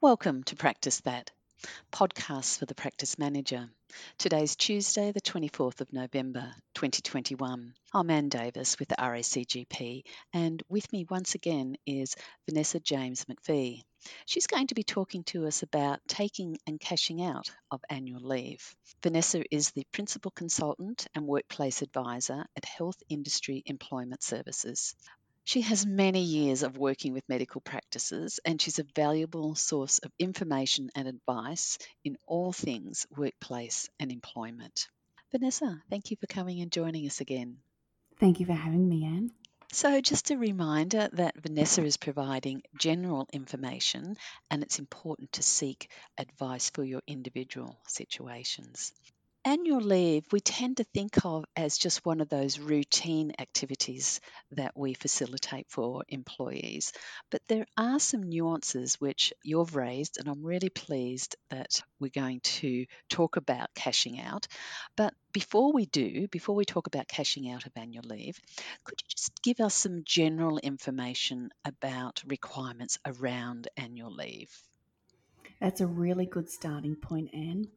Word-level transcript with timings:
Welcome 0.00 0.44
to 0.44 0.54
Practice 0.54 1.00
That, 1.00 1.32
podcast 1.90 2.60
for 2.60 2.66
the 2.66 2.74
practice 2.76 3.18
manager. 3.18 3.68
Today's 4.16 4.54
Tuesday, 4.54 5.10
the 5.10 5.20
24th 5.20 5.80
of 5.80 5.92
November 5.92 6.52
2021. 6.74 7.74
I'm 7.92 8.10
Ann 8.10 8.28
Davis 8.28 8.78
with 8.78 8.86
the 8.90 8.94
RACGP, 8.94 10.04
and 10.32 10.62
with 10.68 10.92
me 10.92 11.04
once 11.10 11.34
again 11.34 11.74
is 11.84 12.14
Vanessa 12.48 12.78
James 12.78 13.24
McVie. 13.24 13.82
She's 14.24 14.46
going 14.46 14.68
to 14.68 14.76
be 14.76 14.84
talking 14.84 15.24
to 15.24 15.48
us 15.48 15.64
about 15.64 15.98
taking 16.06 16.58
and 16.64 16.78
cashing 16.78 17.20
out 17.20 17.50
of 17.72 17.80
annual 17.90 18.20
leave. 18.20 18.76
Vanessa 19.02 19.42
is 19.50 19.72
the 19.72 19.84
Principal 19.90 20.30
Consultant 20.30 21.08
and 21.16 21.26
Workplace 21.26 21.82
Advisor 21.82 22.46
at 22.56 22.64
Health 22.64 23.02
Industry 23.08 23.64
Employment 23.66 24.22
Services. 24.22 24.94
She 25.48 25.62
has 25.62 25.86
many 25.86 26.24
years 26.24 26.62
of 26.62 26.76
working 26.76 27.14
with 27.14 27.26
medical 27.26 27.62
practices 27.62 28.38
and 28.44 28.60
she's 28.60 28.78
a 28.78 28.86
valuable 28.94 29.54
source 29.54 29.98
of 29.98 30.12
information 30.18 30.90
and 30.94 31.08
advice 31.08 31.78
in 32.04 32.18
all 32.26 32.52
things 32.52 33.06
workplace 33.16 33.88
and 33.98 34.12
employment. 34.12 34.88
Vanessa, 35.32 35.82
thank 35.88 36.10
you 36.10 36.18
for 36.20 36.26
coming 36.26 36.60
and 36.60 36.70
joining 36.70 37.06
us 37.06 37.22
again. 37.22 37.56
Thank 38.20 38.40
you 38.40 38.44
for 38.44 38.52
having 38.52 38.86
me, 38.86 39.06
Anne. 39.06 39.30
So, 39.72 40.02
just 40.02 40.30
a 40.30 40.36
reminder 40.36 41.08
that 41.14 41.40
Vanessa 41.40 41.82
is 41.82 41.96
providing 41.96 42.62
general 42.76 43.26
information 43.32 44.18
and 44.50 44.62
it's 44.62 44.78
important 44.78 45.32
to 45.32 45.42
seek 45.42 45.90
advice 46.18 46.68
for 46.68 46.84
your 46.84 47.00
individual 47.06 47.74
situations. 47.86 48.92
Annual 49.44 49.80
leave, 49.80 50.24
we 50.32 50.40
tend 50.40 50.76
to 50.76 50.84
think 50.84 51.24
of 51.24 51.44
as 51.56 51.78
just 51.78 52.04
one 52.04 52.20
of 52.20 52.28
those 52.28 52.58
routine 52.58 53.32
activities 53.38 54.20
that 54.52 54.76
we 54.76 54.94
facilitate 54.94 55.66
for 55.70 56.04
employees. 56.08 56.92
But 57.30 57.42
there 57.46 57.66
are 57.76 58.00
some 58.00 58.24
nuances 58.24 59.00
which 59.00 59.32
you've 59.42 59.76
raised, 59.76 60.18
and 60.18 60.28
I'm 60.28 60.44
really 60.44 60.68
pleased 60.68 61.36
that 61.50 61.82
we're 62.00 62.10
going 62.10 62.40
to 62.40 62.86
talk 63.08 63.36
about 63.36 63.72
cashing 63.74 64.20
out. 64.20 64.48
But 64.96 65.14
before 65.32 65.72
we 65.72 65.86
do, 65.86 66.26
before 66.28 66.56
we 66.56 66.64
talk 66.64 66.88
about 66.88 67.08
cashing 67.08 67.48
out 67.48 67.64
of 67.64 67.72
annual 67.76 68.04
leave, 68.04 68.40
could 68.84 69.00
you 69.00 69.08
just 69.08 69.40
give 69.42 69.60
us 69.60 69.74
some 69.74 70.02
general 70.04 70.58
information 70.58 71.50
about 71.64 72.22
requirements 72.26 72.98
around 73.06 73.68
annual 73.76 74.10
leave? 74.10 74.50
That's 75.60 75.80
a 75.80 75.86
really 75.86 76.26
good 76.26 76.50
starting 76.50 76.96
point, 76.96 77.30
Anne. 77.32 77.68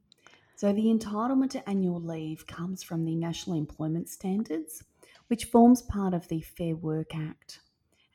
So, 0.62 0.72
the 0.72 0.94
entitlement 0.94 1.50
to 1.54 1.68
annual 1.68 2.00
leave 2.00 2.46
comes 2.46 2.84
from 2.84 3.04
the 3.04 3.16
National 3.16 3.58
Employment 3.58 4.08
Standards, 4.08 4.84
which 5.26 5.46
forms 5.46 5.82
part 5.82 6.14
of 6.14 6.28
the 6.28 6.42
Fair 6.42 6.76
Work 6.76 7.16
Act. 7.16 7.62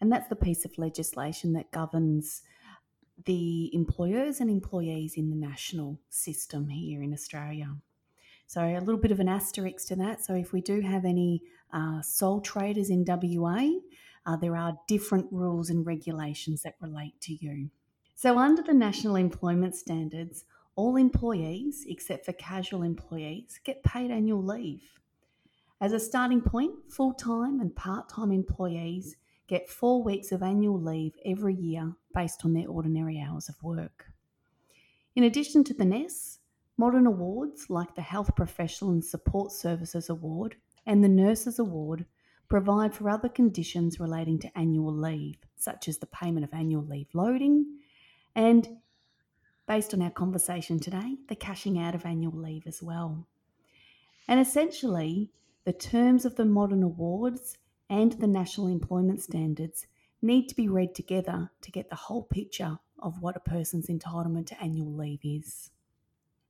And 0.00 0.12
that's 0.12 0.28
the 0.28 0.36
piece 0.36 0.64
of 0.64 0.78
legislation 0.78 1.54
that 1.54 1.72
governs 1.72 2.42
the 3.24 3.74
employers 3.74 4.38
and 4.38 4.48
employees 4.48 5.14
in 5.16 5.28
the 5.28 5.34
national 5.34 5.98
system 6.08 6.68
here 6.68 7.02
in 7.02 7.12
Australia. 7.12 7.78
So, 8.46 8.62
a 8.62 8.78
little 8.78 9.00
bit 9.00 9.10
of 9.10 9.18
an 9.18 9.28
asterisk 9.28 9.88
to 9.88 9.96
that. 9.96 10.24
So, 10.24 10.36
if 10.36 10.52
we 10.52 10.60
do 10.60 10.80
have 10.82 11.04
any 11.04 11.42
uh, 11.72 12.00
sole 12.00 12.40
traders 12.40 12.90
in 12.90 13.04
WA, 13.04 13.70
uh, 14.24 14.36
there 14.36 14.56
are 14.56 14.78
different 14.86 15.26
rules 15.32 15.68
and 15.68 15.84
regulations 15.84 16.62
that 16.62 16.76
relate 16.80 17.20
to 17.22 17.34
you. 17.44 17.70
So, 18.14 18.38
under 18.38 18.62
the 18.62 18.72
National 18.72 19.16
Employment 19.16 19.74
Standards, 19.74 20.44
all 20.76 20.96
employees, 20.96 21.84
except 21.88 22.26
for 22.26 22.32
casual 22.34 22.82
employees, 22.82 23.58
get 23.64 23.82
paid 23.82 24.10
annual 24.10 24.42
leave. 24.42 25.00
As 25.80 25.92
a 25.92 26.00
starting 26.00 26.40
point, 26.40 26.74
full 26.88 27.12
time 27.12 27.60
and 27.60 27.74
part 27.74 28.08
time 28.08 28.30
employees 28.30 29.16
get 29.48 29.68
four 29.68 30.02
weeks 30.02 30.32
of 30.32 30.42
annual 30.42 30.80
leave 30.80 31.14
every 31.24 31.54
year 31.54 31.92
based 32.14 32.44
on 32.44 32.52
their 32.52 32.68
ordinary 32.68 33.20
hours 33.20 33.48
of 33.48 33.62
work. 33.62 34.06
In 35.14 35.24
addition 35.24 35.64
to 35.64 35.74
the 35.74 35.84
NES, 35.84 36.38
modern 36.76 37.06
awards 37.06 37.70
like 37.70 37.94
the 37.94 38.02
Health 38.02 38.34
Professional 38.36 38.90
and 38.90 39.04
Support 39.04 39.52
Services 39.52 40.10
Award 40.10 40.56
and 40.86 41.02
the 41.02 41.08
Nurses 41.08 41.58
Award 41.58 42.04
provide 42.48 42.94
for 42.94 43.08
other 43.08 43.28
conditions 43.28 43.98
relating 43.98 44.38
to 44.40 44.58
annual 44.58 44.92
leave, 44.92 45.38
such 45.56 45.88
as 45.88 45.98
the 45.98 46.06
payment 46.06 46.44
of 46.44 46.52
annual 46.52 46.84
leave 46.84 47.08
loading 47.14 47.66
and 48.34 48.68
based 49.66 49.92
on 49.94 50.02
our 50.02 50.10
conversation 50.10 50.78
today, 50.78 51.16
the 51.28 51.36
cashing 51.36 51.78
out 51.78 51.94
of 51.94 52.06
annual 52.06 52.36
leave 52.36 52.66
as 52.66 52.82
well. 52.82 53.26
And 54.28 54.40
essentially, 54.40 55.30
the 55.64 55.72
terms 55.72 56.24
of 56.24 56.36
the 56.36 56.44
modern 56.44 56.82
awards 56.82 57.58
and 57.88 58.12
the 58.12 58.26
national 58.26 58.68
employment 58.68 59.22
standards 59.22 59.86
need 60.22 60.48
to 60.48 60.56
be 60.56 60.68
read 60.68 60.94
together 60.94 61.50
to 61.62 61.70
get 61.70 61.90
the 61.90 61.96
whole 61.96 62.22
picture 62.22 62.78
of 62.98 63.20
what 63.20 63.36
a 63.36 63.40
person's 63.40 63.88
entitlement 63.88 64.46
to 64.46 64.60
annual 64.62 64.94
leave 64.94 65.20
is. 65.24 65.70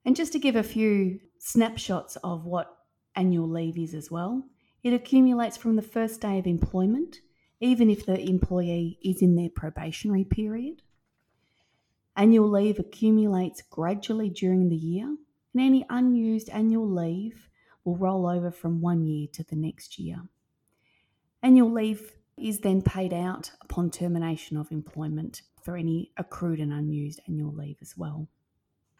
And 0.04 0.14
just 0.14 0.32
to 0.32 0.38
give 0.38 0.56
a 0.56 0.62
few 0.62 1.20
snapshots 1.38 2.16
of 2.16 2.44
what 2.44 2.76
annual 3.14 3.48
leave 3.48 3.76
is 3.78 3.94
as 3.94 4.10
well, 4.10 4.44
it 4.82 4.92
accumulates 4.92 5.56
from 5.56 5.76
the 5.76 5.82
first 5.82 6.20
day 6.20 6.38
of 6.38 6.46
employment, 6.46 7.20
even 7.60 7.90
if 7.90 8.06
the 8.06 8.20
employee 8.20 8.98
is 9.02 9.20
in 9.20 9.34
their 9.34 9.48
probationary 9.48 10.24
period. 10.24 10.82
Annual 12.16 12.48
leave 12.48 12.78
accumulates 12.78 13.60
gradually 13.60 14.30
during 14.30 14.68
the 14.68 14.76
year, 14.76 15.04
and 15.04 15.62
any 15.62 15.84
unused 15.90 16.48
annual 16.48 16.88
leave 16.88 17.48
will 17.84 17.96
roll 17.96 18.26
over 18.26 18.50
from 18.50 18.80
one 18.80 19.04
year 19.04 19.28
to 19.34 19.42
the 19.44 19.56
next 19.56 19.98
year. 19.98 20.22
Annual 21.42 21.70
leave 21.70 22.12
is 22.38 22.60
then 22.60 22.80
paid 22.80 23.12
out 23.12 23.50
upon 23.60 23.90
termination 23.90 24.56
of 24.56 24.72
employment 24.72 25.42
for 25.62 25.76
any 25.76 26.10
accrued 26.16 26.58
and 26.58 26.72
unused 26.72 27.20
annual 27.28 27.52
leave 27.52 27.76
as 27.82 27.96
well. 27.96 28.28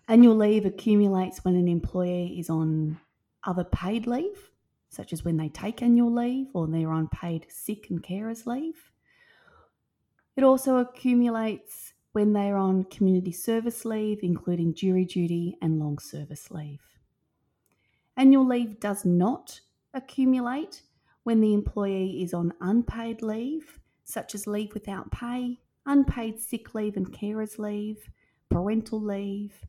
Annual 0.09 0.37
leave 0.37 0.67
accumulates 0.67 1.45
when 1.45 1.57
an 1.57 1.69
employee 1.69 2.39
is 2.39 2.51
on 2.51 2.99
other 3.45 3.65
paid 3.65 4.07
leave, 4.07 4.51
such 4.91 5.13
as 5.13 5.25
when 5.25 5.37
they 5.37 5.49
take 5.49 5.83
annual 5.83 6.13
leave 6.13 6.49
or 6.55 6.67
they're 6.67 6.93
on 6.93 7.09
paid 7.09 7.47
sick 7.49 7.89
and 7.91 8.03
carers 8.03 8.47
leave. 8.47 8.91
It 10.37 10.45
also 10.45 10.77
accumulates 10.77 11.95
when 12.17 12.33
they 12.33 12.49
are 12.49 12.57
on 12.57 12.83
community 12.85 13.31
service 13.31 13.85
leave, 13.85 14.21
including 14.23 14.73
jury 14.73 15.05
duty 15.05 15.55
and 15.61 15.79
long 15.79 15.99
service 15.99 16.51
leave. 16.51 16.81
Annual 18.17 18.47
leave 18.47 18.81
does 18.81 19.05
not 19.05 19.61
accumulate 19.93 20.81
when 21.25 21.43
the 21.43 21.53
employee 21.53 22.23
is 22.23 22.33
on 22.33 22.55
unpaid 22.63 23.21
leave, 23.21 23.79
such 24.05 24.35
as 24.35 24.47
leave 24.47 24.73
without 24.73 25.11
pay, 25.11 25.61
unpaid 25.85 26.41
sick 26.41 26.75
leave 26.75 26.97
and 26.97 27.13
carers 27.13 27.59
leave, 27.59 28.09
parental 28.49 28.99
leave, 28.99 29.67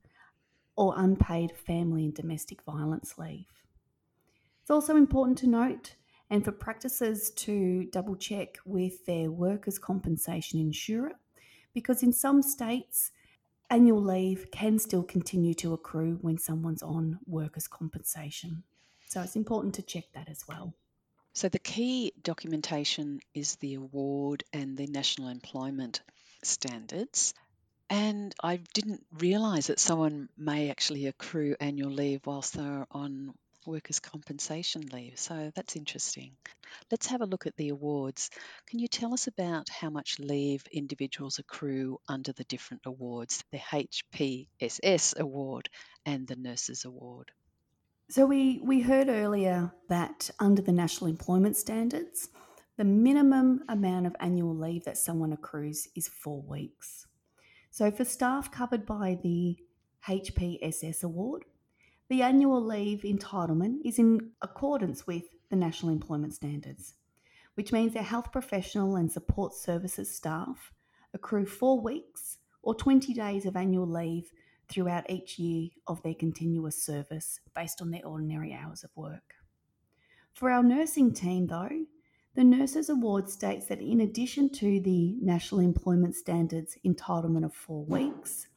or 0.77 0.93
unpaid 0.95 1.51
family 1.51 2.05
and 2.05 2.13
domestic 2.13 2.63
violence 2.63 3.17
leave. 3.17 3.51
It's 4.61 4.71
also 4.71 4.95
important 4.95 5.37
to 5.39 5.47
note 5.47 5.95
and 6.29 6.45
for 6.45 6.53
practices 6.53 7.29
to 7.31 7.89
double 7.91 8.15
check 8.15 8.57
with 8.63 9.05
their 9.05 9.31
workers' 9.31 9.77
compensation 9.77 10.61
insurer 10.61 11.11
because 11.73 12.03
in 12.03 12.13
some 12.13 12.41
states, 12.41 13.11
annual 13.69 14.01
leave 14.01 14.49
can 14.51 14.79
still 14.79 15.03
continue 15.03 15.53
to 15.55 15.73
accrue 15.73 16.17
when 16.21 16.37
someone's 16.37 16.83
on 16.83 17.19
workers' 17.25 17.67
compensation. 17.67 18.63
So 19.07 19.21
it's 19.21 19.35
important 19.35 19.75
to 19.75 19.81
check 19.81 20.05
that 20.13 20.29
as 20.29 20.43
well. 20.47 20.73
So 21.33 21.49
the 21.49 21.59
key 21.59 22.13
documentation 22.23 23.19
is 23.33 23.57
the 23.57 23.75
award 23.75 24.43
and 24.53 24.75
the 24.75 24.87
national 24.87 25.29
employment 25.29 26.01
standards. 26.43 27.33
And 27.89 28.33
I 28.43 28.57
didn't 28.73 29.05
realise 29.13 29.67
that 29.67 29.79
someone 29.79 30.29
may 30.37 30.69
actually 30.71 31.05
accrue 31.05 31.55
annual 31.59 31.91
leave 31.91 32.21
whilst 32.25 32.53
they're 32.53 32.87
on 32.91 33.33
workers' 33.67 33.99
compensation 33.99 34.81
leave. 34.91 35.19
So 35.19 35.51
that's 35.55 35.75
interesting. 35.75 36.31
Let's 36.89 37.07
have 37.07 37.21
a 37.21 37.25
look 37.25 37.45
at 37.45 37.55
the 37.57 37.69
awards. 37.69 38.31
Can 38.67 38.79
you 38.79 38.87
tell 38.87 39.13
us 39.13 39.27
about 39.27 39.69
how 39.69 39.89
much 39.89 40.17
leave 40.19 40.63
individuals 40.71 41.37
accrue 41.37 41.99
under 42.07 42.31
the 42.33 42.45
different 42.45 42.83
awards, 42.85 43.43
the 43.51 43.59
HPSS 43.59 45.19
award 45.19 45.69
and 46.05 46.27
the 46.27 46.37
Nurses 46.37 46.85
Award? 46.85 47.31
So 48.09 48.25
we, 48.25 48.61
we 48.63 48.79
heard 48.81 49.09
earlier 49.09 49.73
that 49.89 50.29
under 50.39 50.61
the 50.61 50.71
National 50.71 51.09
Employment 51.09 51.57
Standards, 51.57 52.29
the 52.77 52.85
minimum 52.85 53.63
amount 53.67 54.07
of 54.07 54.15
annual 54.19 54.55
leave 54.55 54.85
that 54.85 54.97
someone 54.97 55.33
accrues 55.33 55.89
is 55.95 56.07
four 56.07 56.41
weeks. 56.41 57.05
So 57.69 57.91
for 57.91 58.05
staff 58.05 58.49
covered 58.49 58.85
by 58.85 59.19
the 59.21 59.57
HPSS 60.07 61.03
award, 61.03 61.43
the 62.09 62.21
annual 62.21 62.63
leave 62.63 63.01
entitlement 63.01 63.79
is 63.83 63.99
in 63.99 64.31
accordance 64.41 65.05
with 65.05 65.23
the 65.49 65.55
National 65.55 65.91
Employment 65.91 66.33
Standards, 66.33 66.95
which 67.55 67.71
means 67.71 67.95
our 67.95 68.03
health 68.03 68.31
professional 68.31 68.95
and 68.95 69.11
support 69.11 69.53
services 69.53 70.13
staff 70.13 70.71
accrue 71.13 71.45
four 71.45 71.81
weeks 71.81 72.37
or 72.61 72.75
20 72.75 73.13
days 73.13 73.45
of 73.45 73.55
annual 73.55 73.87
leave 73.87 74.31
throughout 74.69 75.09
each 75.09 75.39
year 75.39 75.69
of 75.87 76.01
their 76.03 76.13
continuous 76.13 76.81
service 76.81 77.39
based 77.55 77.81
on 77.81 77.91
their 77.91 78.05
ordinary 78.05 78.53
hours 78.53 78.83
of 78.83 78.89
work. 78.95 79.35
For 80.33 80.49
our 80.49 80.63
nursing 80.63 81.13
team, 81.13 81.47
though, 81.47 81.85
the 82.35 82.43
Nurses 82.43 82.89
Award 82.89 83.29
states 83.29 83.65
that 83.67 83.81
in 83.81 84.01
addition 84.01 84.49
to 84.51 84.79
the 84.79 85.15
National 85.21 85.59
Employment 85.59 86.15
Standards 86.15 86.77
entitlement 86.85 87.43
of 87.43 87.53
four 87.53 87.83
weeks, 87.85 88.47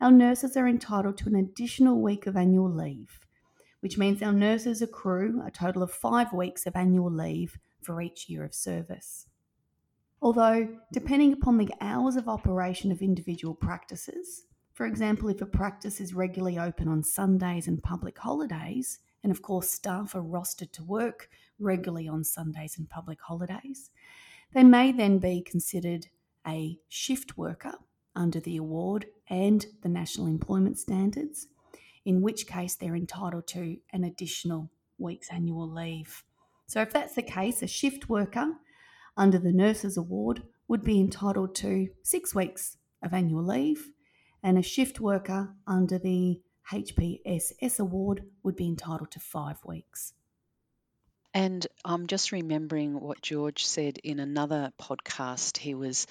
our 0.00 0.10
nurses 0.10 0.56
are 0.56 0.68
entitled 0.68 1.16
to 1.18 1.28
an 1.28 1.36
additional 1.36 2.00
week 2.00 2.26
of 2.26 2.36
annual 2.36 2.70
leave, 2.70 3.20
which 3.80 3.96
means 3.96 4.22
our 4.22 4.32
nurses 4.32 4.82
accrue 4.82 5.42
a 5.44 5.50
total 5.50 5.82
of 5.82 5.90
five 5.90 6.32
weeks 6.32 6.66
of 6.66 6.76
annual 6.76 7.10
leave 7.10 7.58
for 7.80 8.00
each 8.02 8.28
year 8.28 8.44
of 8.44 8.54
service. 8.54 9.26
Although, 10.20 10.68
depending 10.92 11.32
upon 11.32 11.58
the 11.58 11.72
hours 11.80 12.16
of 12.16 12.28
operation 12.28 12.90
of 12.90 13.00
individual 13.00 13.54
practices, 13.54 14.44
for 14.72 14.84
example, 14.86 15.28
if 15.28 15.40
a 15.40 15.46
practice 15.46 16.00
is 16.00 16.12
regularly 16.12 16.58
open 16.58 16.88
on 16.88 17.02
Sundays 17.02 17.66
and 17.66 17.82
public 17.82 18.18
holidays, 18.18 18.98
and 19.22 19.32
of 19.32 19.40
course, 19.40 19.70
staff 19.70 20.14
are 20.14 20.22
rostered 20.22 20.72
to 20.72 20.84
work 20.84 21.30
regularly 21.58 22.06
on 22.06 22.24
Sundays 22.24 22.76
and 22.76 22.88
public 22.88 23.20
holidays, 23.22 23.90
they 24.52 24.62
may 24.62 24.92
then 24.92 25.18
be 25.18 25.40
considered 25.40 26.08
a 26.46 26.78
shift 26.88 27.38
worker 27.38 27.74
under 28.16 28.40
the 28.40 28.56
award 28.56 29.06
and 29.28 29.66
the 29.82 29.88
National 29.88 30.26
Employment 30.26 30.78
Standards, 30.78 31.48
in 32.04 32.22
which 32.22 32.46
case 32.46 32.74
they're 32.74 32.96
entitled 32.96 33.46
to 33.48 33.76
an 33.92 34.04
additional 34.04 34.70
week's 34.98 35.30
annual 35.30 35.70
leave. 35.70 36.24
So, 36.66 36.80
if 36.80 36.92
that's 36.92 37.14
the 37.14 37.22
case, 37.22 37.62
a 37.62 37.66
shift 37.66 38.08
worker 38.08 38.54
under 39.16 39.38
the 39.38 39.52
Nurses 39.52 39.96
Award 39.96 40.42
would 40.68 40.82
be 40.82 40.98
entitled 40.98 41.54
to 41.56 41.88
six 42.02 42.34
weeks 42.34 42.76
of 43.02 43.12
annual 43.12 43.44
leave, 43.44 43.90
and 44.42 44.58
a 44.58 44.62
shift 44.62 45.00
worker 45.00 45.54
under 45.66 45.98
the 45.98 46.40
HPSS 46.72 47.78
Award 47.78 48.24
would 48.42 48.56
be 48.56 48.66
entitled 48.66 49.10
to 49.12 49.20
five 49.20 49.58
weeks. 49.64 50.14
And 51.32 51.66
I'm 51.84 52.06
just 52.06 52.32
remembering 52.32 52.98
what 52.98 53.20
George 53.20 53.66
said 53.66 53.98
in 53.98 54.20
another 54.20 54.72
podcast. 54.80 55.58
He 55.58 55.74
was 55.74 56.06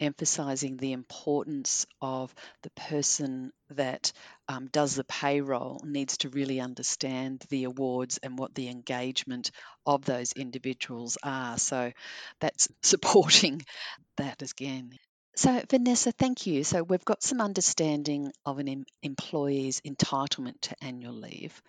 emphasizing 0.00 0.76
the 0.76 0.92
importance 0.92 1.86
of 2.02 2.34
the 2.62 2.70
person 2.70 3.52
that 3.70 4.12
um, 4.48 4.68
does 4.72 4.94
the 4.96 5.04
payroll 5.04 5.80
needs 5.84 6.18
to 6.18 6.30
really 6.30 6.60
understand 6.60 7.44
the 7.50 7.64
awards 7.64 8.18
and 8.22 8.38
what 8.38 8.54
the 8.54 8.68
engagement 8.68 9.50
of 9.86 10.04
those 10.04 10.32
individuals 10.32 11.18
are. 11.22 11.58
So 11.58 11.92
that's 12.40 12.68
supporting 12.82 13.62
that 14.16 14.42
again. 14.42 14.92
So, 15.36 15.62
Vanessa, 15.70 16.12
thank 16.12 16.46
you. 16.46 16.64
So, 16.64 16.82
we've 16.84 17.04
got 17.04 17.22
some 17.22 17.40
understanding 17.40 18.32
of 18.46 18.58
an 18.58 18.68
em- 18.68 18.86
employee's 19.02 19.80
entitlement 19.80 20.60
to 20.62 20.76
annual 20.84 21.14
leave. 21.14 21.60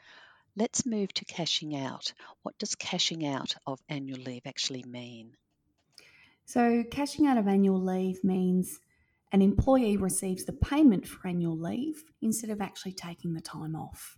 Let's 0.55 0.85
move 0.85 1.13
to 1.15 1.25
cashing 1.25 1.75
out. 1.75 2.13
What 2.43 2.57
does 2.57 2.75
cashing 2.75 3.25
out 3.25 3.55
of 3.67 3.81
annual 3.89 4.19
leave 4.19 4.43
actually 4.45 4.83
mean? 4.83 5.35
So, 6.51 6.83
cashing 6.91 7.27
out 7.27 7.37
of 7.37 7.47
annual 7.47 7.81
leave 7.81 8.25
means 8.25 8.81
an 9.31 9.41
employee 9.41 9.95
receives 9.95 10.43
the 10.43 10.51
payment 10.51 11.07
for 11.07 11.25
annual 11.25 11.57
leave 11.57 12.03
instead 12.21 12.49
of 12.49 12.59
actually 12.59 12.91
taking 12.91 13.33
the 13.33 13.39
time 13.39 13.73
off. 13.73 14.17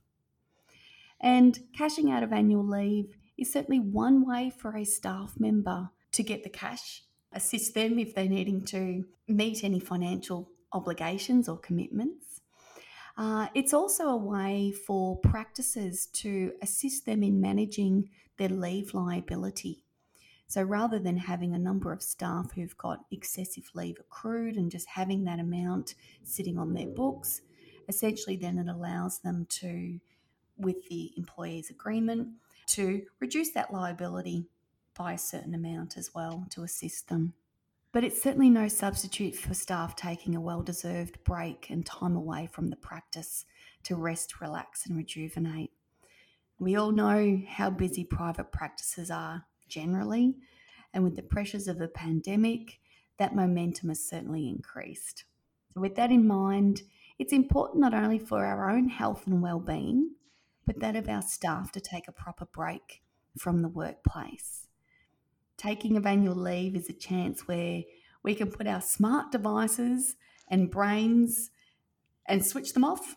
And 1.21 1.59
cashing 1.77 2.09
out 2.09 2.23
of 2.23 2.33
annual 2.33 2.67
leave 2.67 3.15
is 3.37 3.53
certainly 3.53 3.79
one 3.79 4.25
way 4.25 4.49
for 4.49 4.75
a 4.75 4.83
staff 4.83 5.35
member 5.37 5.91
to 6.13 6.23
get 6.23 6.43
the 6.43 6.49
cash, 6.49 7.03
assist 7.31 7.75
them 7.75 7.99
if 7.99 8.15
they're 8.15 8.25
needing 8.25 8.65
to 8.65 9.05
meet 9.27 9.63
any 9.63 9.79
financial 9.79 10.49
obligations 10.71 11.47
or 11.47 11.59
commitments. 11.59 12.41
Uh, 13.15 13.49
it's 13.53 13.75
also 13.75 14.05
a 14.05 14.17
way 14.17 14.73
for 14.87 15.19
practices 15.19 16.07
to 16.13 16.53
assist 16.63 17.05
them 17.05 17.21
in 17.21 17.39
managing 17.39 18.09
their 18.39 18.49
leave 18.49 18.95
liability. 18.95 19.82
So 20.47 20.61
rather 20.61 20.99
than 20.99 21.17
having 21.17 21.53
a 21.53 21.59
number 21.59 21.91
of 21.91 22.03
staff 22.03 22.51
who've 22.53 22.77
got 22.77 23.05
excessive 23.11 23.69
leave 23.73 23.97
accrued 23.99 24.55
and 24.55 24.69
just 24.69 24.87
having 24.87 25.23
that 25.23 25.39
amount 25.39 25.95
sitting 26.23 26.57
on 26.57 26.73
their 26.73 26.87
books, 26.87 27.41
essentially 27.87 28.35
then 28.37 28.57
it 28.59 28.67
allows 28.67 29.19
them 29.19 29.47
to, 29.49 29.99
with 30.57 30.87
the 30.89 31.11
employee's 31.17 31.69
agreement, 31.69 32.27
to 32.67 33.03
reduce 33.19 33.51
that 33.51 33.73
liability 33.73 34.47
by 34.95 35.13
a 35.13 35.17
certain 35.17 35.55
amount 35.55 35.97
as 35.97 36.13
well 36.13 36.45
to 36.51 36.63
assist 36.63 37.09
them. 37.09 37.33
But 37.91 38.03
it's 38.03 38.21
certainly 38.21 38.49
no 38.49 38.67
substitute 38.67 39.35
for 39.35 39.53
staff 39.53 39.95
taking 39.95 40.35
a 40.35 40.41
well 40.41 40.63
deserved 40.63 41.23
break 41.23 41.67
and 41.69 41.85
time 41.85 42.15
away 42.15 42.49
from 42.51 42.69
the 42.69 42.75
practice 42.75 43.45
to 43.83 43.95
rest, 43.95 44.41
relax, 44.41 44.85
and 44.87 44.97
rejuvenate. 44.97 45.71
We 46.57 46.75
all 46.75 46.91
know 46.91 47.41
how 47.47 47.69
busy 47.69 48.03
private 48.03 48.51
practices 48.51 49.11
are 49.11 49.45
generally. 49.73 50.35
And 50.93 51.03
with 51.03 51.15
the 51.15 51.23
pressures 51.23 51.67
of 51.67 51.79
the 51.79 51.87
pandemic, 51.87 52.79
that 53.17 53.35
momentum 53.35 53.89
has 53.89 54.03
certainly 54.03 54.47
increased. 54.47 55.23
So, 55.73 55.81
with 55.81 55.95
that 55.95 56.11
in 56.11 56.27
mind, 56.27 56.83
it's 57.17 57.33
important 57.33 57.81
not 57.81 57.93
only 57.93 58.19
for 58.19 58.45
our 58.45 58.69
own 58.69 58.89
health 58.89 59.25
and 59.27 59.41
well-being, 59.41 60.11
but 60.65 60.79
that 60.79 60.95
of 60.95 61.09
our 61.09 61.21
staff 61.21 61.71
to 61.71 61.79
take 61.79 62.07
a 62.07 62.11
proper 62.11 62.45
break 62.45 63.01
from 63.37 63.61
the 63.61 63.67
workplace. 63.67 64.67
Taking 65.57 65.97
of 65.97 66.05
annual 66.05 66.35
leave 66.35 66.75
is 66.75 66.89
a 66.89 66.93
chance 66.93 67.47
where 67.47 67.83
we 68.23 68.35
can 68.35 68.51
put 68.51 68.67
our 68.67 68.81
smart 68.81 69.31
devices 69.31 70.15
and 70.49 70.71
brains 70.71 71.51
and 72.25 72.45
switch 72.45 72.73
them 72.73 72.83
off 72.83 73.15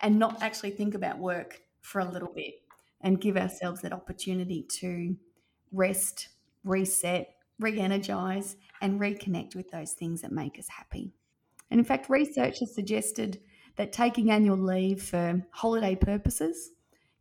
and 0.00 0.18
not 0.18 0.42
actually 0.42 0.70
think 0.70 0.94
about 0.94 1.18
work 1.18 1.60
for 1.80 2.00
a 2.00 2.10
little 2.10 2.32
bit 2.32 2.54
and 3.00 3.20
give 3.20 3.36
ourselves 3.36 3.82
that 3.82 3.92
opportunity 3.92 4.62
to 4.62 5.16
rest, 5.76 6.28
reset, 6.64 7.34
re 7.58 7.78
energize, 7.78 8.56
and 8.80 9.00
reconnect 9.00 9.54
with 9.54 9.70
those 9.70 9.92
things 9.92 10.22
that 10.22 10.32
make 10.32 10.58
us 10.58 10.68
happy. 10.68 11.12
And 11.70 11.80
in 11.80 11.84
fact, 11.84 12.08
research 12.08 12.60
has 12.60 12.74
suggested 12.74 13.40
that 13.76 13.92
taking 13.92 14.30
annual 14.30 14.56
leave 14.56 15.02
for 15.02 15.46
holiday 15.50 15.94
purposes 15.94 16.70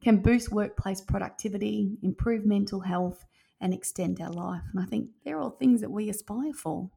can 0.01 0.17
boost 0.17 0.51
workplace 0.51 1.01
productivity, 1.01 1.97
improve 2.03 2.45
mental 2.45 2.79
health, 2.79 3.25
and 3.59 3.73
extend 3.73 4.21
our 4.21 4.31
life. 4.31 4.61
And 4.71 4.81
I 4.81 4.85
think 4.85 5.09
they're 5.23 5.39
all 5.39 5.49
things 5.49 5.81
that 5.81 5.91
we 5.91 6.09
aspire 6.09 6.53
for. 6.53 6.89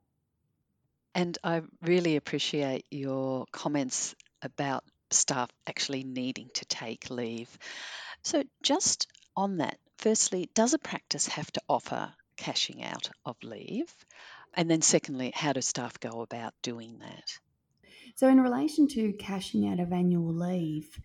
And 1.14 1.36
I 1.42 1.62
really 1.82 2.16
appreciate 2.16 2.84
your 2.90 3.46
comments 3.50 4.14
about 4.42 4.84
staff 5.10 5.50
actually 5.66 6.04
needing 6.04 6.50
to 6.54 6.64
take 6.66 7.10
leave. 7.10 7.56
So, 8.22 8.44
just 8.62 9.06
on 9.36 9.58
that, 9.58 9.78
firstly, 9.98 10.48
does 10.54 10.74
a 10.74 10.78
practice 10.78 11.26
have 11.28 11.50
to 11.52 11.62
offer 11.68 12.12
cashing 12.36 12.82
out 12.82 13.10
of 13.24 13.36
leave? 13.42 13.92
And 14.54 14.70
then, 14.70 14.80
secondly, 14.80 15.32
how 15.34 15.52
do 15.52 15.60
staff 15.60 16.00
go 16.00 16.22
about 16.22 16.54
doing 16.62 16.98
that? 17.00 17.38
So, 18.14 18.28
in 18.28 18.40
relation 18.40 18.88
to 18.88 19.12
cashing 19.12 19.68
out 19.68 19.80
of 19.80 19.92
annual 19.92 20.32
leave 20.32 20.98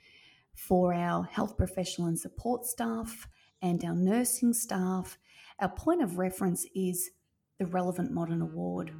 for 0.56 0.94
our 0.94 1.24
health 1.26 1.58
professional 1.58 2.08
and 2.08 2.20
support 2.20 2.66
staff 2.66 3.28
and 3.62 3.84
our 3.84 3.96
nursing 3.96 4.54
staff, 4.54 5.18
our 5.60 5.70
point 5.70 6.02
of 6.02 6.18
reference 6.18 6.66
is 6.76 7.12
the 7.60 7.66
relevant 7.66 8.12
modern 8.12 8.42
award. 8.42 8.92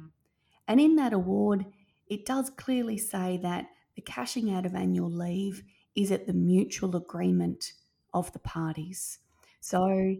And 0.68 0.80
in 0.80 0.96
that 0.96 1.12
award, 1.12 1.66
it 2.06 2.26
does 2.26 2.50
clearly 2.50 2.98
say 2.98 3.38
that 3.42 3.66
the 3.96 4.02
cashing 4.02 4.52
out 4.52 4.66
of 4.66 4.74
annual 4.74 5.10
leave 5.10 5.62
is 5.94 6.10
at 6.10 6.26
the 6.26 6.32
mutual 6.32 6.96
agreement 6.96 7.72
of 8.12 8.32
the 8.32 8.38
parties. 8.38 9.18
So 9.64 10.16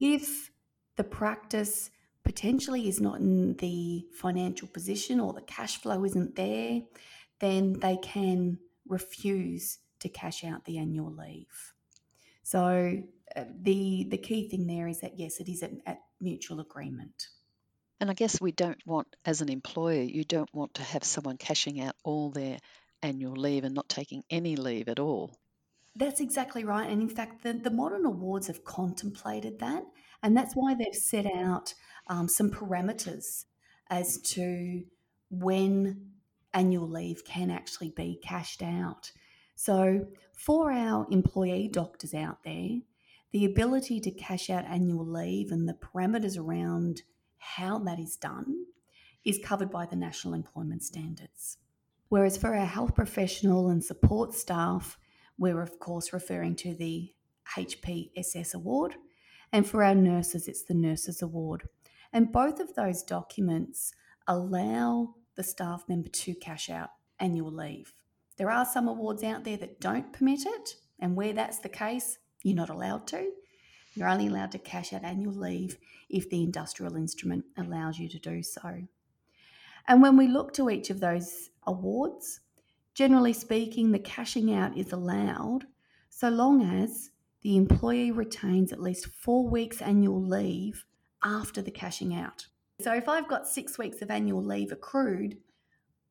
if 0.00 0.50
the 0.96 1.04
practice 1.04 1.92
potentially 2.24 2.88
is 2.88 3.00
not 3.00 3.20
in 3.20 3.54
the 3.58 4.04
financial 4.12 4.66
position 4.66 5.20
or 5.20 5.32
the 5.32 5.40
cash 5.42 5.80
flow 5.80 6.04
isn't 6.04 6.34
there, 6.34 6.80
then 7.38 7.74
they 7.74 7.96
can 7.98 8.58
refuse 8.88 9.78
to 10.00 10.08
cash 10.08 10.42
out 10.42 10.64
the 10.64 10.78
annual 10.78 11.14
leave. 11.14 11.74
So 12.42 13.00
uh, 13.36 13.44
the 13.62 14.08
the 14.10 14.18
key 14.18 14.48
thing 14.48 14.66
there 14.66 14.88
is 14.88 14.98
that 15.02 15.16
yes, 15.16 15.38
it 15.38 15.48
is 15.48 15.62
at, 15.62 15.70
at 15.86 16.00
mutual 16.20 16.58
agreement. 16.58 17.28
And 18.00 18.10
I 18.10 18.14
guess 18.14 18.40
we 18.40 18.50
don't 18.50 18.84
want, 18.84 19.14
as 19.24 19.42
an 19.42 19.48
employer, 19.48 20.02
you 20.02 20.24
don't 20.24 20.52
want 20.52 20.74
to 20.74 20.82
have 20.82 21.04
someone 21.04 21.36
cashing 21.36 21.80
out 21.80 21.94
all 22.02 22.30
their 22.30 22.58
annual 23.00 23.36
leave 23.36 23.62
and 23.62 23.76
not 23.76 23.88
taking 23.88 24.24
any 24.28 24.56
leave 24.56 24.88
at 24.88 24.98
all. 24.98 25.38
That's 25.98 26.20
exactly 26.20 26.64
right. 26.64 26.88
And 26.88 27.02
in 27.02 27.08
fact, 27.08 27.42
the, 27.42 27.54
the 27.54 27.72
modern 27.72 28.06
awards 28.06 28.46
have 28.46 28.64
contemplated 28.64 29.58
that. 29.58 29.84
And 30.22 30.36
that's 30.36 30.54
why 30.54 30.74
they've 30.74 30.94
set 30.94 31.26
out 31.26 31.74
um, 32.06 32.28
some 32.28 32.50
parameters 32.50 33.44
as 33.90 34.18
to 34.18 34.84
when 35.30 36.12
annual 36.54 36.88
leave 36.88 37.24
can 37.24 37.50
actually 37.50 37.90
be 37.90 38.20
cashed 38.22 38.62
out. 38.62 39.10
So, 39.56 40.06
for 40.32 40.70
our 40.70 41.04
employee 41.10 41.68
doctors 41.68 42.14
out 42.14 42.44
there, 42.44 42.78
the 43.32 43.44
ability 43.44 43.98
to 44.00 44.12
cash 44.12 44.48
out 44.50 44.64
annual 44.66 45.04
leave 45.04 45.50
and 45.50 45.68
the 45.68 45.74
parameters 45.74 46.38
around 46.38 47.02
how 47.38 47.78
that 47.80 47.98
is 47.98 48.16
done 48.16 48.66
is 49.24 49.40
covered 49.42 49.70
by 49.70 49.84
the 49.84 49.96
National 49.96 50.34
Employment 50.34 50.84
Standards. 50.84 51.58
Whereas 52.08 52.36
for 52.36 52.54
our 52.54 52.66
health 52.66 52.94
professional 52.94 53.68
and 53.68 53.84
support 53.84 54.32
staff, 54.32 54.96
we're, 55.38 55.62
of 55.62 55.78
course, 55.78 56.12
referring 56.12 56.56
to 56.56 56.74
the 56.74 57.12
HPSS 57.56 58.54
award. 58.54 58.96
And 59.52 59.66
for 59.66 59.82
our 59.82 59.94
nurses, 59.94 60.48
it's 60.48 60.64
the 60.64 60.74
Nurses 60.74 61.22
Award. 61.22 61.68
And 62.12 62.32
both 62.32 62.60
of 62.60 62.74
those 62.74 63.02
documents 63.02 63.92
allow 64.26 65.14
the 65.36 65.42
staff 65.42 65.84
member 65.88 66.08
to 66.08 66.34
cash 66.34 66.68
out 66.68 66.90
annual 67.18 67.52
leave. 67.52 67.94
There 68.36 68.50
are 68.50 68.66
some 68.66 68.88
awards 68.88 69.24
out 69.24 69.44
there 69.44 69.56
that 69.56 69.80
don't 69.80 70.12
permit 70.12 70.40
it, 70.44 70.76
and 70.98 71.16
where 71.16 71.32
that's 71.32 71.58
the 71.58 71.68
case, 71.68 72.18
you're 72.42 72.56
not 72.56 72.70
allowed 72.70 73.06
to. 73.08 73.30
You're 73.94 74.08
only 74.08 74.28
allowed 74.28 74.52
to 74.52 74.58
cash 74.58 74.92
out 74.92 75.02
annual 75.02 75.34
leave 75.34 75.76
if 76.08 76.30
the 76.30 76.42
industrial 76.42 76.96
instrument 76.96 77.44
allows 77.56 77.98
you 77.98 78.08
to 78.10 78.18
do 78.18 78.42
so. 78.42 78.82
And 79.88 80.02
when 80.02 80.16
we 80.16 80.28
look 80.28 80.52
to 80.54 80.70
each 80.70 80.90
of 80.90 81.00
those 81.00 81.50
awards, 81.66 82.40
generally 82.98 83.32
speaking, 83.32 83.92
the 83.92 83.98
cashing 84.00 84.52
out 84.52 84.76
is 84.76 84.90
allowed 84.90 85.64
so 86.10 86.28
long 86.28 86.82
as 86.82 87.10
the 87.42 87.56
employee 87.56 88.10
retains 88.10 88.72
at 88.72 88.82
least 88.82 89.06
four 89.06 89.48
weeks 89.48 89.80
annual 89.80 90.20
leave 90.20 90.84
after 91.22 91.62
the 91.62 91.70
cashing 91.70 92.12
out. 92.12 92.48
So 92.80 92.92
if 92.92 93.08
I've 93.08 93.28
got 93.28 93.46
six 93.46 93.78
weeks 93.78 94.02
of 94.02 94.10
annual 94.10 94.42
leave 94.42 94.72
accrued, 94.72 95.36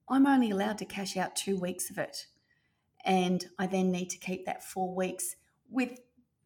I'm 0.10 0.26
only 0.26 0.52
allowed 0.52 0.78
to 0.78 0.86
cash 0.86 1.18
out 1.18 1.36
two 1.36 1.60
weeks 1.60 1.90
of 1.90 1.98
it. 1.98 2.28
And 3.04 3.46
I 3.60 3.68
then 3.68 3.92
need 3.92 4.10
to 4.12 4.18
keep 4.18 4.46
that 4.46 4.64
four 4.64 4.96
weeks 4.96 5.36
with 5.70 6.00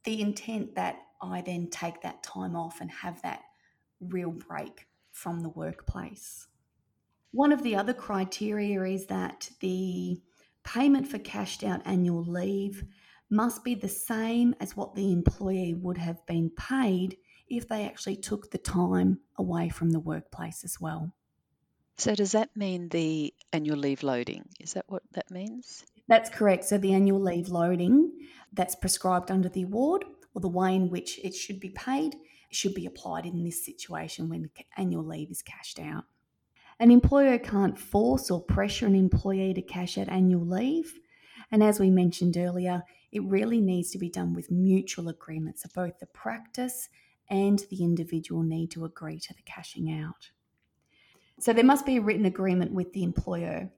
the 0.05 0.21
intent 0.21 0.73
that 0.73 0.97
I 1.21 1.41
then 1.41 1.69
take 1.69 2.01
that 2.01 2.23
time 2.23 2.55
off 2.55 2.81
and 2.81 2.89
have 2.89 3.21
that 3.21 3.41
real 3.99 4.31
break 4.31 4.87
from 5.11 5.41
the 5.41 5.49
workplace. 5.49 6.47
One 7.29 7.51
of 7.51 7.61
the 7.61 7.75
other 7.75 7.93
criteria 7.93 8.81
is 8.85 9.05
that 9.05 9.51
the 9.59 10.19
payment 10.63 11.07
for 11.07 11.19
cashed 11.19 11.63
out 11.63 11.81
annual 11.85 12.23
leave 12.23 12.83
must 13.29 13.63
be 13.63 13.75
the 13.75 13.87
same 13.87 14.53
as 14.59 14.75
what 14.75 14.95
the 14.95 15.11
employee 15.11 15.73
would 15.73 15.97
have 15.97 16.25
been 16.25 16.49
paid 16.49 17.17
if 17.49 17.67
they 17.67 17.85
actually 17.85 18.15
took 18.15 18.51
the 18.51 18.57
time 18.57 19.19
away 19.37 19.69
from 19.69 19.91
the 19.91 19.99
workplace 19.99 20.63
as 20.63 20.79
well. 20.79 21.13
So, 21.97 22.15
does 22.15 22.31
that 22.31 22.49
mean 22.55 22.89
the 22.89 23.33
annual 23.53 23.77
leave 23.77 24.03
loading? 24.03 24.45
Is 24.59 24.73
that 24.73 24.85
what 24.87 25.03
that 25.11 25.29
means? 25.29 25.85
That's 26.07 26.29
correct. 26.29 26.65
So, 26.65 26.77
the 26.77 26.93
annual 26.93 27.21
leave 27.21 27.49
loading 27.49 28.11
that's 28.53 28.75
prescribed 28.75 29.29
under 29.29 29.49
the 29.49 29.63
award 29.63 30.05
or 30.33 30.41
the 30.41 30.49
way 30.49 30.75
in 30.75 30.89
which 30.89 31.19
it 31.23 31.35
should 31.35 31.59
be 31.59 31.69
paid 31.69 32.15
should 32.49 32.73
be 32.73 32.85
applied 32.85 33.25
in 33.25 33.43
this 33.43 33.63
situation 33.65 34.29
when 34.29 34.49
annual 34.77 35.05
leave 35.05 35.31
is 35.31 35.41
cashed 35.41 35.79
out. 35.79 36.05
An 36.81 36.89
employer 36.89 37.37
can't 37.37 37.77
force 37.77 38.31
or 38.31 38.41
pressure 38.41 38.87
an 38.87 38.95
employee 38.95 39.53
to 39.53 39.61
cash 39.61 39.99
out 39.99 40.09
annual 40.09 40.43
leave. 40.43 40.99
And 41.51 41.63
as 41.63 41.79
we 41.79 41.91
mentioned 41.91 42.37
earlier, 42.37 42.81
it 43.11 43.21
really 43.21 43.61
needs 43.61 43.91
to 43.91 43.99
be 43.99 44.09
done 44.09 44.33
with 44.33 44.49
mutual 44.49 45.07
agreement. 45.07 45.59
So 45.59 45.69
both 45.75 45.99
the 45.99 46.07
practice 46.07 46.89
and 47.29 47.63
the 47.69 47.83
individual 47.83 48.41
need 48.41 48.71
to 48.71 48.85
agree 48.85 49.19
to 49.19 49.33
the 49.35 49.43
cashing 49.43 49.91
out. 49.91 50.31
So 51.39 51.53
there 51.53 51.63
must 51.63 51.85
be 51.85 51.97
a 51.97 52.01
written 52.01 52.25
agreement 52.25 52.71
with 52.71 52.93
the 52.93 53.03
employer. 53.03 53.69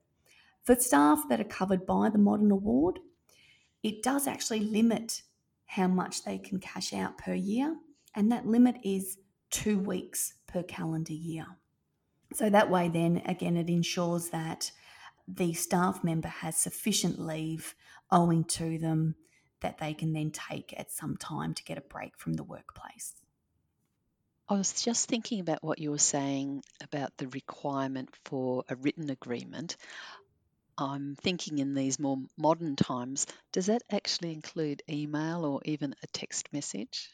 For 0.64 0.76
staff 0.76 1.24
that 1.28 1.42
are 1.42 1.44
covered 1.44 1.86
by 1.86 2.10
the 2.10 2.18
Modern 2.18 2.52
Award, 2.52 3.00
it 3.84 4.02
does 4.02 4.28
actually 4.28 4.62
limit 4.62 5.24
how 5.66 5.90
much 5.90 6.24
they 6.24 6.38
can 6.38 6.62
cash 6.62 6.94
out 6.94 7.18
per 7.18 7.34
year, 7.34 7.76
and 8.16 8.32
that 8.32 8.48
limit 8.48 8.78
is 8.82 9.18
two 9.50 9.78
weeks 9.78 10.36
per 10.48 10.64
calendar 10.64 11.12
year. 11.12 11.46
So 12.34 12.50
that 12.50 12.70
way, 12.70 12.90
then 12.90 13.22
again, 13.26 13.58
it 13.58 13.70
ensures 13.70 14.30
that 14.30 14.72
the 15.28 15.54
staff 15.54 16.04
member 16.04 16.28
has 16.28 16.58
sufficient 16.58 17.20
leave 17.20 17.76
owing 18.12 18.44
to 18.44 18.78
them 18.78 19.16
that 19.62 19.78
they 19.78 19.94
can 19.94 20.14
then 20.14 20.32
take 20.32 20.74
at 20.78 20.92
some 20.92 21.16
time 21.18 21.54
to 21.54 21.64
get 21.64 21.78
a 21.78 21.82
break 21.82 22.18
from 22.18 22.34
the 22.34 22.44
workplace. 22.44 23.14
I 24.50 24.56
was 24.56 24.84
just 24.84 25.08
thinking 25.08 25.40
about 25.40 25.64
what 25.64 25.80
you 25.80 25.92
were 25.92 25.98
saying 25.98 26.64
about 26.82 27.16
the 27.18 27.28
requirement 27.30 28.10
for 28.26 28.66
a 28.68 28.76
written 28.76 29.10
agreement. 29.10 29.78
I'm 30.78 31.16
thinking 31.16 31.60
in 31.60 31.76
these 31.76 32.00
more 32.00 32.18
modern 32.38 32.76
times, 32.76 33.26
does 33.52 33.68
that 33.68 33.84
actually 33.90 34.34
include 34.34 34.84
email 34.90 35.46
or 35.46 35.62
even 35.64 35.96
a 36.04 36.08
text 36.08 36.52
message? 36.52 37.10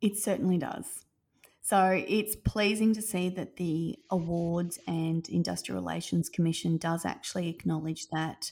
It 0.00 0.16
certainly 0.16 0.56
does. 0.56 0.86
So 1.62 2.02
it's 2.06 2.36
pleasing 2.36 2.94
to 2.94 3.02
see 3.02 3.28
that 3.30 3.56
the 3.56 3.98
Awards 4.10 4.78
and 4.86 5.28
Industrial 5.28 5.80
Relations 5.80 6.28
Commission 6.28 6.78
does 6.78 7.04
actually 7.04 7.48
acknowledge 7.48 8.08
that 8.08 8.50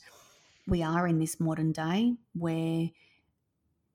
we 0.67 0.83
are 0.83 1.09
in 1.09 1.19
this 1.19 1.41
modern 1.41 1.73
day 1.73 2.15
where 2.35 2.91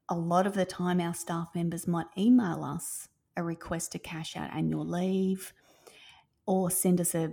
a 0.10 0.16
lot 0.16 0.48
of 0.48 0.56
the 0.56 0.66
time 0.66 1.00
our 1.00 1.14
staff 1.14 1.50
members 1.56 1.88
might 1.88 2.08
email 2.18 2.64
us 2.64 3.08
a 3.38 3.44
request 3.44 3.92
to 3.94 4.00
cash 4.00 4.36
out 4.36 4.54
annual 4.54 4.86
leave 4.86 5.54
or 6.46 6.70
send 6.70 7.00
us 7.00 7.16
a 7.16 7.32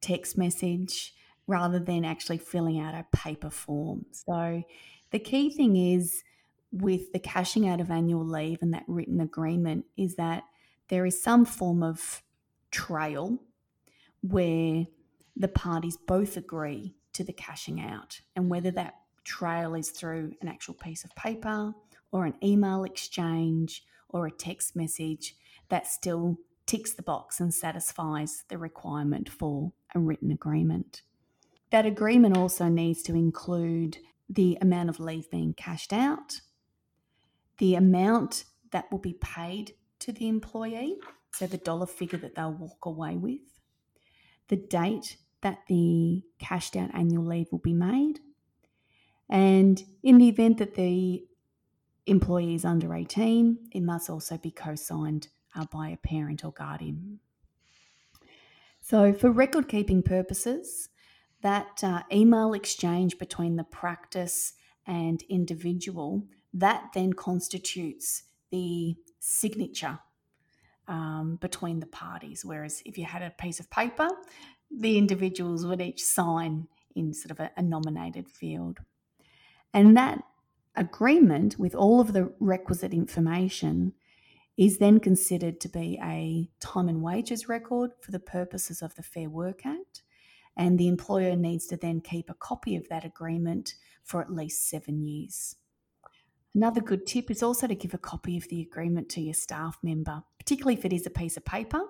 text 0.00 0.36
message 0.36 1.14
rather 1.46 1.78
than 1.78 2.04
actually 2.04 2.38
filling 2.38 2.78
out 2.80 2.94
a 2.94 3.06
paper 3.16 3.50
form. 3.50 4.04
So 4.12 4.62
the 5.10 5.18
key 5.18 5.50
thing 5.50 5.76
is 5.76 6.22
with 6.72 7.12
the 7.12 7.18
cashing 7.18 7.68
out 7.68 7.80
of 7.80 7.90
annual 7.90 8.24
leave 8.24 8.58
and 8.60 8.74
that 8.74 8.84
written 8.86 9.20
agreement 9.20 9.86
is 9.96 10.16
that 10.16 10.44
there 10.88 11.06
is 11.06 11.22
some 11.22 11.44
form 11.44 11.82
of 11.82 12.22
trail 12.70 13.38
where 14.22 14.86
the 15.36 15.48
parties 15.48 15.96
both 15.96 16.36
agree 16.36 16.96
to 17.12 17.24
the 17.24 17.32
cashing 17.32 17.80
out 17.80 18.20
and 18.34 18.50
whether 18.50 18.70
that 18.70 18.94
trail 19.24 19.74
is 19.74 19.90
through 19.90 20.32
an 20.40 20.48
actual 20.48 20.74
piece 20.74 21.04
of 21.04 21.14
paper 21.14 21.72
or 22.10 22.24
an 22.24 22.34
email 22.42 22.84
exchange 22.84 23.84
or 24.08 24.26
a 24.26 24.30
text 24.30 24.74
message 24.74 25.36
that 25.68 25.86
still 25.86 26.38
ticks 26.66 26.92
the 26.92 27.02
box 27.02 27.40
and 27.40 27.52
satisfies 27.52 28.44
the 28.48 28.58
requirement 28.58 29.28
for 29.28 29.72
a 29.94 29.98
written 29.98 30.30
agreement. 30.30 31.02
That 31.70 31.86
agreement 31.86 32.36
also 32.36 32.68
needs 32.68 33.02
to 33.02 33.14
include 33.14 33.98
the 34.28 34.58
amount 34.60 34.88
of 34.88 35.00
leave 35.00 35.30
being 35.30 35.54
cashed 35.54 35.92
out, 35.92 36.40
the 37.58 37.74
amount 37.74 38.44
that 38.70 38.90
will 38.90 38.98
be 38.98 39.14
paid 39.14 39.74
to 40.08 40.12
the 40.12 40.28
employee, 40.28 40.96
so 41.32 41.46
the 41.46 41.58
dollar 41.58 41.84
figure 41.84 42.18
that 42.18 42.34
they'll 42.34 42.54
walk 42.54 42.86
away 42.86 43.14
with, 43.14 43.42
the 44.48 44.56
date 44.56 45.18
that 45.42 45.58
the 45.68 46.22
cashed 46.38 46.76
out 46.76 46.88
annual 46.94 47.26
leave 47.26 47.52
will 47.52 47.58
be 47.58 47.74
made, 47.74 48.20
and 49.28 49.84
in 50.02 50.16
the 50.16 50.28
event 50.28 50.56
that 50.56 50.76
the 50.76 51.26
employee 52.06 52.54
is 52.54 52.64
under 52.64 52.94
18, 52.94 53.68
it 53.70 53.82
must 53.82 54.08
also 54.08 54.38
be 54.38 54.50
co 54.50 54.74
signed 54.74 55.28
uh, 55.54 55.66
by 55.66 55.90
a 55.90 55.98
parent 55.98 56.42
or 56.42 56.52
guardian. 56.52 57.20
So, 58.80 59.12
for 59.12 59.30
record 59.30 59.68
keeping 59.68 60.02
purposes, 60.02 60.88
that 61.42 61.84
uh, 61.84 62.04
email 62.10 62.54
exchange 62.54 63.18
between 63.18 63.56
the 63.56 63.64
practice 63.64 64.54
and 64.86 65.22
individual 65.28 66.26
that 66.54 66.92
then 66.94 67.12
constitutes 67.12 68.22
the 68.50 68.96
signature 69.18 69.98
um, 70.86 71.38
between 71.40 71.80
the 71.80 71.86
parties. 71.86 72.44
Whereas 72.44 72.82
if 72.84 72.98
you 72.98 73.04
had 73.04 73.22
a 73.22 73.30
piece 73.30 73.60
of 73.60 73.70
paper, 73.70 74.08
the 74.70 74.98
individuals 74.98 75.66
would 75.66 75.80
each 75.80 76.04
sign 76.04 76.68
in 76.94 77.12
sort 77.14 77.30
of 77.30 77.40
a, 77.40 77.50
a 77.56 77.62
nominated 77.62 78.28
field. 78.28 78.78
And 79.72 79.96
that 79.96 80.22
agreement 80.74 81.58
with 81.58 81.74
all 81.74 82.00
of 82.00 82.12
the 82.12 82.32
requisite 82.40 82.92
information 82.92 83.92
is 84.56 84.78
then 84.78 84.98
considered 84.98 85.60
to 85.60 85.68
be 85.68 85.98
a 86.02 86.50
time 86.60 86.88
and 86.88 87.02
wages 87.02 87.48
record 87.48 87.92
for 88.00 88.10
the 88.10 88.18
purposes 88.18 88.82
of 88.82 88.94
the 88.96 89.02
Fair 89.02 89.30
Work 89.30 89.64
Act 89.64 90.02
and 90.58 90.76
the 90.76 90.88
employer 90.88 91.36
needs 91.36 91.66
to 91.68 91.76
then 91.76 92.00
keep 92.00 92.28
a 92.28 92.34
copy 92.34 92.74
of 92.74 92.88
that 92.88 93.04
agreement 93.04 93.74
for 94.02 94.20
at 94.20 94.32
least 94.32 94.68
seven 94.68 95.00
years. 95.04 95.54
Another 96.58 96.80
good 96.80 97.06
tip 97.06 97.30
is 97.30 97.40
also 97.40 97.68
to 97.68 97.74
give 97.76 97.94
a 97.94 97.98
copy 97.98 98.36
of 98.36 98.48
the 98.48 98.60
agreement 98.60 99.08
to 99.10 99.20
your 99.20 99.32
staff 99.32 99.78
member, 99.80 100.24
particularly 100.40 100.76
if 100.76 100.84
it 100.84 100.92
is 100.92 101.06
a 101.06 101.10
piece 101.10 101.36
of 101.36 101.44
paper. 101.44 101.82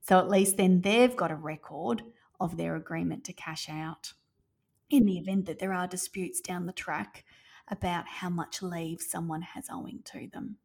So 0.00 0.18
at 0.18 0.30
least 0.30 0.56
then 0.56 0.80
they've 0.80 1.14
got 1.14 1.30
a 1.30 1.36
record 1.36 2.02
of 2.40 2.56
their 2.56 2.76
agreement 2.76 3.24
to 3.24 3.34
cash 3.34 3.68
out 3.68 4.14
in 4.88 5.04
the 5.04 5.18
event 5.18 5.44
that 5.44 5.58
there 5.58 5.74
are 5.74 5.86
disputes 5.86 6.40
down 6.40 6.64
the 6.64 6.72
track 6.72 7.26
about 7.68 8.08
how 8.08 8.30
much 8.30 8.62
leave 8.62 9.02
someone 9.02 9.42
has 9.42 9.66
owing 9.70 10.00
to 10.06 10.28
them. 10.32 10.56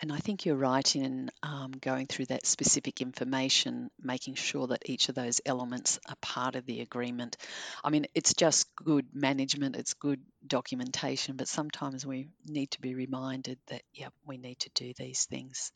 And 0.00 0.12
I 0.12 0.18
think 0.18 0.44
you're 0.44 0.56
right 0.56 0.94
in 0.94 1.30
um, 1.42 1.72
going 1.80 2.06
through 2.06 2.26
that 2.26 2.44
specific 2.44 3.00
information, 3.00 3.90
making 4.00 4.34
sure 4.34 4.66
that 4.66 4.88
each 4.88 5.08
of 5.08 5.14
those 5.14 5.40
elements 5.46 5.98
are 6.08 6.16
part 6.20 6.54
of 6.54 6.66
the 6.66 6.82
agreement. 6.82 7.38
I 7.82 7.88
mean, 7.90 8.06
it's 8.14 8.34
just 8.34 8.74
good 8.76 9.06
management, 9.14 9.74
it's 9.76 9.94
good 9.94 10.20
documentation, 10.46 11.36
but 11.36 11.48
sometimes 11.48 12.04
we 12.04 12.28
need 12.46 12.72
to 12.72 12.80
be 12.80 12.94
reminded 12.94 13.58
that, 13.68 13.82
yeah, 13.94 14.08
we 14.26 14.36
need 14.36 14.58
to 14.60 14.70
do 14.74 14.92
these 14.98 15.24
things. 15.24 15.72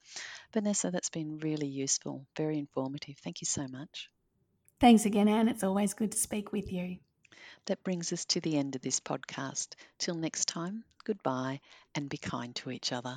Vanessa, 0.52 0.90
that's 0.90 1.10
been 1.10 1.38
really 1.38 1.68
useful, 1.68 2.26
very 2.36 2.58
informative. 2.58 3.16
Thank 3.24 3.40
you 3.40 3.46
so 3.46 3.66
much. 3.68 4.10
Thanks 4.80 5.06
again, 5.06 5.28
Anne. 5.28 5.48
It's 5.48 5.64
always 5.64 5.94
good 5.94 6.12
to 6.12 6.18
speak 6.18 6.52
with 6.52 6.72
you. 6.72 6.98
That 7.66 7.82
brings 7.84 8.12
us 8.12 8.24
to 8.26 8.40
the 8.40 8.56
end 8.56 8.76
of 8.76 8.82
this 8.82 9.00
podcast. 9.00 9.74
Till 9.98 10.14
next 10.14 10.46
time, 10.46 10.84
goodbye 11.04 11.60
and 11.94 12.08
be 12.08 12.18
kind 12.18 12.54
to 12.56 12.70
each 12.70 12.92
other. 12.92 13.16